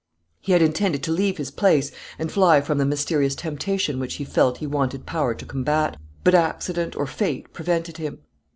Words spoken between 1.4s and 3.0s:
place, and fly from the